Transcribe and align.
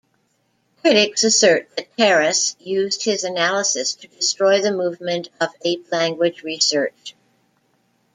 Critics 0.81 1.23
assert 1.23 1.69
that 1.75 1.95
Terrace 1.95 2.55
used 2.59 3.03
his 3.03 3.23
analysis 3.23 3.93
to 3.93 4.07
destroy 4.07 4.59
the 4.59 4.71
movement 4.71 5.29
of 5.39 5.51
ape-language 5.63 6.41
research. 6.41 7.13